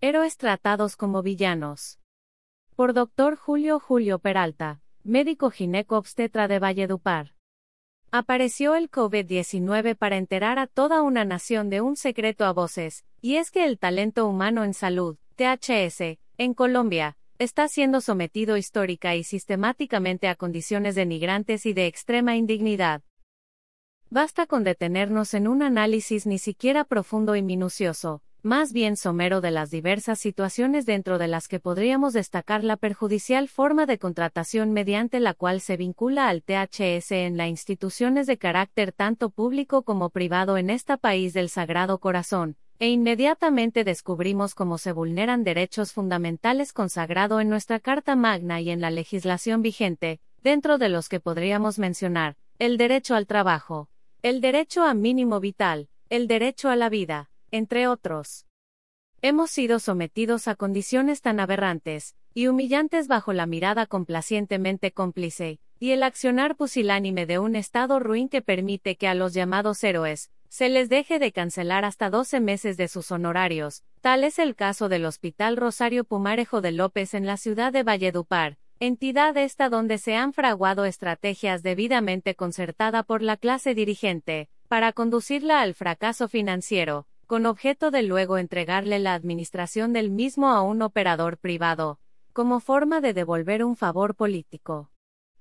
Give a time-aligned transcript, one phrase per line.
[0.00, 1.98] Héroes tratados como villanos.
[2.76, 3.34] Por Dr.
[3.34, 7.34] Julio Julio Peralta, médico gineco-obstetra de Valledupar.
[8.12, 13.38] Apareció el COVID-19 para enterar a toda una nación de un secreto a voces, y
[13.38, 19.24] es que el talento humano en salud, THS, en Colombia, está siendo sometido histórica y
[19.24, 23.02] sistemáticamente a condiciones denigrantes y de extrema indignidad.
[24.10, 29.50] Basta con detenernos en un análisis ni siquiera profundo y minucioso, más bien somero de
[29.50, 35.18] las diversas situaciones dentro de las que podríamos destacar la perjudicial forma de contratación mediante
[35.18, 40.56] la cual se vincula al THS en las instituciones de carácter tanto público como privado
[40.56, 47.40] en este país del Sagrado Corazón, e inmediatamente descubrimos cómo se vulneran derechos fundamentales consagrado
[47.40, 52.36] en nuestra Carta Magna y en la legislación vigente, dentro de los que podríamos mencionar,
[52.60, 53.88] el derecho al trabajo,
[54.22, 58.46] el derecho a mínimo vital, el derecho a la vida, entre otros.
[59.20, 65.90] Hemos sido sometidos a condiciones tan aberrantes y humillantes bajo la mirada complacientemente cómplice, y
[65.90, 70.68] el accionar pusilánime de un Estado ruin que permite que a los llamados héroes, se
[70.68, 75.04] les deje de cancelar hasta 12 meses de sus honorarios, tal es el caso del
[75.04, 80.32] Hospital Rosario Pumarejo de López en la ciudad de Valledupar, entidad esta donde se han
[80.32, 87.90] fraguado estrategias debidamente concertada por la clase dirigente, para conducirla al fracaso financiero, con objeto
[87.90, 92.00] de luego entregarle la administración del mismo a un operador privado,
[92.32, 94.90] como forma de devolver un favor político.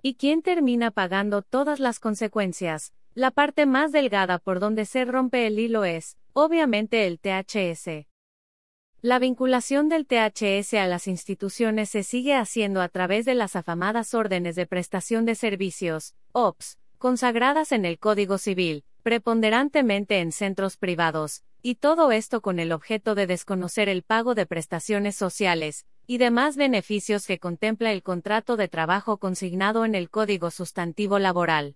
[0.01, 2.93] ¿Y quién termina pagando todas las consecuencias?
[3.15, 8.05] La parte más delgada por donde se rompe el hilo es, obviamente, el THS.
[9.01, 14.13] La vinculación del THS a las instituciones se sigue haciendo a través de las afamadas
[14.13, 21.45] órdenes de prestación de servicios, OPS, consagradas en el Código Civil, preponderantemente en centros privados,
[21.67, 26.55] y todo esto con el objeto de desconocer el pago de prestaciones sociales y demás
[26.55, 31.75] beneficios que contempla el contrato de trabajo consignado en el Código Sustantivo Laboral.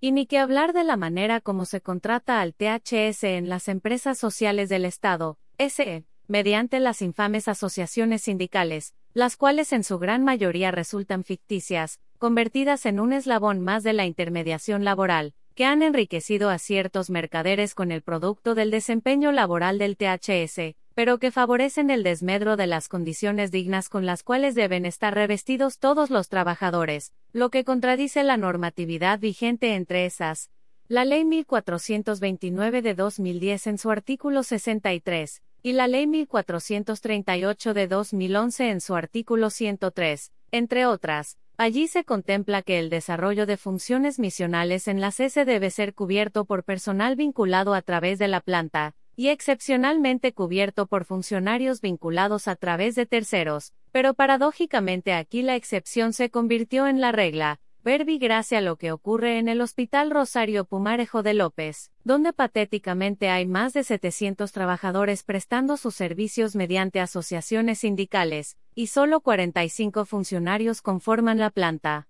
[0.00, 4.18] Y ni que hablar de la manera como se contrata al THS en las empresas
[4.18, 10.72] sociales del Estado, SE, mediante las infames asociaciones sindicales, las cuales en su gran mayoría
[10.72, 16.58] resultan ficticias, convertidas en un eslabón más de la intermediación laboral, que han enriquecido a
[16.58, 22.56] ciertos mercaderes con el producto del desempeño laboral del THS, pero que favorecen el desmedro
[22.56, 27.64] de las condiciones dignas con las cuales deben estar revestidos todos los trabajadores, lo que
[27.64, 30.50] contradice la normatividad vigente entre esas.
[30.86, 38.70] La Ley 1429 de 2010 en su artículo 63, y la Ley 1438 de 2011
[38.70, 44.88] en su artículo 103, entre otras, Allí se contempla que el desarrollo de funciones misionales
[44.88, 49.28] en la CESE debe ser cubierto por personal vinculado a través de la planta, y
[49.28, 56.28] excepcionalmente cubierto por funcionarios vinculados a través de terceros, pero paradójicamente aquí la excepción se
[56.28, 61.22] convirtió en la regla, Verbi gracia a lo que ocurre en el Hospital Rosario Pumarejo
[61.22, 68.56] de López, donde patéticamente hay más de 700 trabajadores prestando sus servicios mediante asociaciones sindicales,
[68.74, 72.08] y solo 45 funcionarios conforman la planta.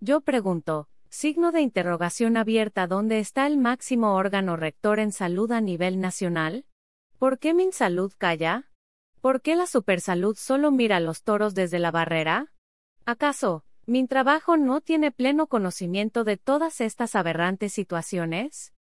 [0.00, 5.60] Yo pregunto, signo de interrogación abierta, ¿dónde está el máximo órgano rector en salud a
[5.60, 6.64] nivel nacional?
[7.18, 8.70] ¿Por qué MinSalud calla?
[9.20, 12.54] ¿Por qué la Supersalud solo mira los toros desde la barrera?
[13.04, 18.72] ¿Acaso, ¿Mi trabajo no tiene pleno conocimiento de todas estas aberrantes situaciones?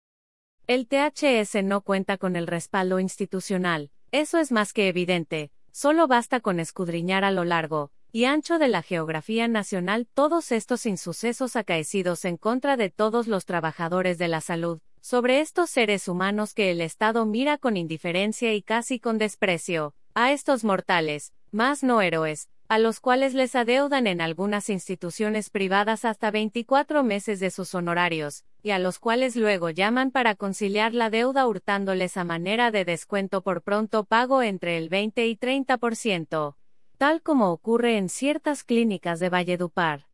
[0.68, 6.42] El THS no cuenta con el respaldo institucional, eso es más que evidente, solo basta
[6.42, 12.26] con escudriñar a lo largo y ancho de la geografía nacional todos estos insucesos acaecidos
[12.26, 16.82] en contra de todos los trabajadores de la salud, sobre estos seres humanos que el
[16.82, 22.78] Estado mira con indiferencia y casi con desprecio, a estos mortales, más no héroes, a
[22.78, 28.69] los cuales les adeudan en algunas instituciones privadas hasta 24 meses de sus honorarios, y
[28.69, 33.63] a los cuales luego llaman para conciliar la deuda hurtándoles a manera de descuento por
[33.63, 36.58] pronto pago entre el 20 y 30%,
[36.99, 40.05] tal como ocurre en ciertas clínicas de Valledupar.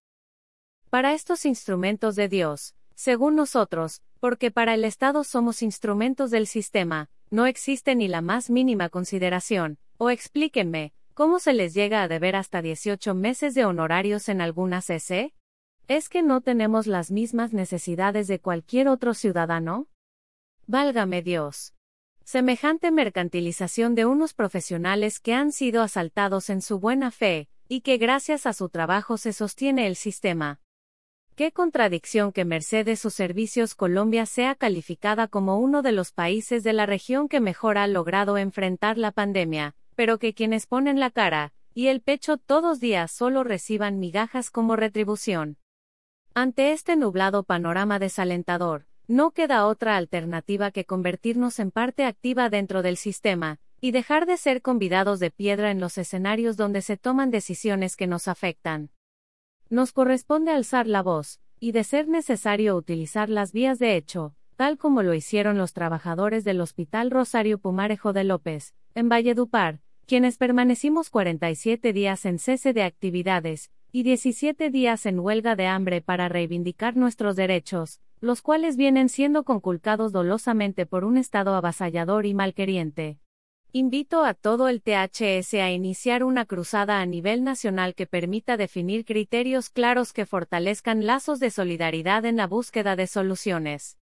[0.89, 7.09] Para estos instrumentos de Dios, según nosotros, porque para el Estado somos instrumentos del sistema,
[7.30, 12.35] no existe ni la más mínima consideración, o explíquenme, ¿Cómo se les llega a deber
[12.35, 15.33] hasta 18 meses de honorarios en alguna CC?
[15.88, 19.88] ¿Es que no tenemos las mismas necesidades de cualquier otro ciudadano?
[20.67, 21.73] Válgame Dios.
[22.25, 27.95] Semejante mercantilización de unos profesionales que han sido asaltados en su buena fe, y que
[27.95, 30.59] gracias a su trabajo se sostiene el sistema.
[31.38, 36.73] Qué contradicción que Mercedes sus servicios Colombia sea calificada como uno de los países de
[36.73, 41.53] la región que mejor ha logrado enfrentar la pandemia, pero que quienes ponen la cara
[41.75, 45.57] y el pecho todos días solo reciban migajas como retribución.
[46.33, 52.81] Ante este nublado panorama desalentador, no queda otra alternativa que convertirnos en parte activa dentro
[52.81, 57.30] del sistema, y dejar de ser convidados de piedra en los escenarios donde se toman
[57.30, 58.89] decisiones que nos afectan.
[59.69, 64.77] Nos corresponde alzar la voz, y de ser necesario utilizar las vías de hecho, tal
[64.77, 71.10] como lo hicieron los trabajadores del Hospital Rosario Pumarejo de López, en Valledupar, quienes permanecimos
[71.10, 76.96] 47 días en cese de actividades, y 17 días en huelga de hambre para reivindicar
[76.96, 83.19] nuestros derechos, los cuales vienen siendo conculcados dolosamente por un Estado avasallador y malqueriente.
[83.72, 89.06] Invito a todo el THS a iniciar una cruzada a nivel nacional que permita definir
[89.06, 93.98] criterios claros que fortalezcan lazos de solidaridad en la búsqueda de soluciones.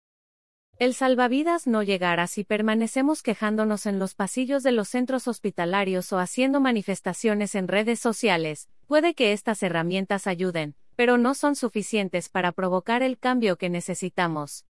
[0.79, 6.19] El salvavidas no llegará si permanecemos quejándonos en los pasillos de los centros hospitalarios o
[6.19, 8.69] haciendo manifestaciones en redes sociales.
[8.87, 14.65] Puede que estas herramientas ayuden, pero no son suficientes para provocar el cambio que necesitamos.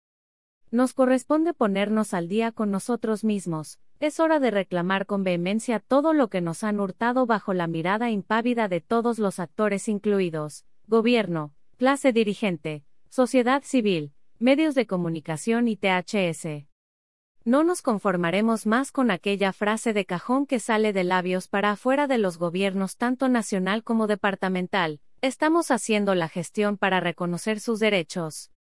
[0.71, 6.13] Nos corresponde ponernos al día con nosotros mismos, es hora de reclamar con vehemencia todo
[6.13, 11.53] lo que nos han hurtado bajo la mirada impávida de todos los actores incluidos, gobierno,
[11.77, 16.65] clase dirigente, sociedad civil, medios de comunicación y THS.
[17.44, 22.07] No nos conformaremos más con aquella frase de cajón que sale de labios para afuera
[22.07, 28.51] de los gobiernos tanto nacional como departamental, estamos haciendo la gestión para reconocer sus derechos.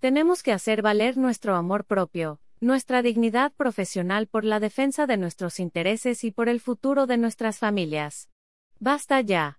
[0.00, 5.60] Tenemos que hacer valer nuestro amor propio, nuestra dignidad profesional por la defensa de nuestros
[5.60, 8.30] intereses y por el futuro de nuestras familias.
[8.78, 9.58] Basta ya.